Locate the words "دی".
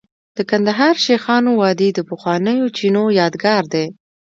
3.73-3.85